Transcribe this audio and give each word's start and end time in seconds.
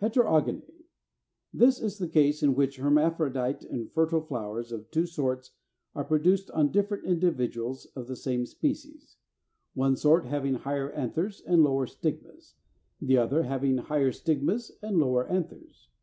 341. 0.00 0.42
=Heterogony.= 0.56 0.84
This 1.54 1.80
is 1.80 1.96
the 1.96 2.06
case 2.08 2.42
in 2.42 2.54
which 2.54 2.76
hermaphrodite 2.76 3.62
and 3.64 3.90
fertile 3.90 4.20
flowers 4.20 4.72
of 4.72 4.90
two 4.90 5.06
sorts 5.06 5.52
are 5.94 6.04
produced 6.04 6.50
on 6.50 6.70
different 6.70 7.06
individuals 7.06 7.86
of 7.96 8.06
the 8.06 8.14
same 8.14 8.44
species; 8.44 9.16
one 9.72 9.96
sort 9.96 10.26
having 10.26 10.56
higher 10.56 10.90
anthers 10.92 11.40
and 11.40 11.64
lower 11.64 11.86
stigmas, 11.86 12.56
the 13.00 13.16
other 13.16 13.44
having 13.44 13.78
higher 13.78 14.12
stigmas 14.12 14.70
and 14.82 14.98
lower 14.98 15.26
anthers. 15.28 15.88